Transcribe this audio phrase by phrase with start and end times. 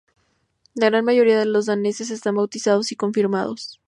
[0.73, 3.79] La gran mayoría de los daneses están bautizados y confirmados.